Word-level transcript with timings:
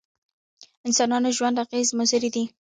انسانانو 0.87 1.29
ژوند 1.37 1.55
اغېزې 1.63 1.93
مضرې 1.99 2.29
دي. 2.35 2.43